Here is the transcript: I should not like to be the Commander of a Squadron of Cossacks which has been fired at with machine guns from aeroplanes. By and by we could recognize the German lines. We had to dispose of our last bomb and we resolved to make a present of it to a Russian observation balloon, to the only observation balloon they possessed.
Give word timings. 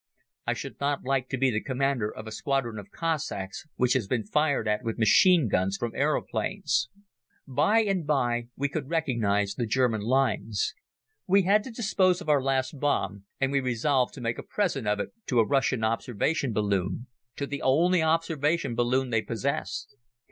I 0.47 0.53
should 0.55 0.79
not 0.81 1.03
like 1.03 1.29
to 1.29 1.37
be 1.37 1.51
the 1.51 1.61
Commander 1.61 2.09
of 2.11 2.25
a 2.25 2.31
Squadron 2.31 2.79
of 2.79 2.89
Cossacks 2.89 3.67
which 3.75 3.93
has 3.93 4.07
been 4.07 4.23
fired 4.23 4.67
at 4.67 4.81
with 4.83 4.97
machine 4.97 5.47
guns 5.47 5.77
from 5.77 5.93
aeroplanes. 5.93 6.89
By 7.47 7.81
and 7.83 8.07
by 8.07 8.47
we 8.55 8.67
could 8.67 8.89
recognize 8.89 9.53
the 9.53 9.67
German 9.67 10.01
lines. 10.01 10.73
We 11.27 11.43
had 11.43 11.63
to 11.65 11.69
dispose 11.71 12.19
of 12.19 12.29
our 12.29 12.41
last 12.41 12.79
bomb 12.79 13.25
and 13.39 13.51
we 13.51 13.59
resolved 13.59 14.15
to 14.15 14.21
make 14.21 14.39
a 14.39 14.43
present 14.43 14.87
of 14.87 14.99
it 14.99 15.09
to 15.27 15.39
a 15.39 15.45
Russian 15.45 15.83
observation 15.83 16.51
balloon, 16.51 17.05
to 17.35 17.45
the 17.45 17.61
only 17.61 18.01
observation 18.01 18.73
balloon 18.73 19.11
they 19.11 19.21
possessed. 19.21 19.95